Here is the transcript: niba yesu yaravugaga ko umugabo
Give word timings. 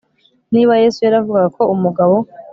niba 0.53 0.73
yesu 0.81 0.99
yaravugaga 1.05 1.49
ko 1.55 1.63
umugabo 1.75 2.15